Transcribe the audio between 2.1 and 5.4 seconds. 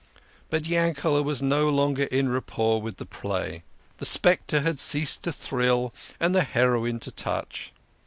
rapport with the play; the spectre had ceased to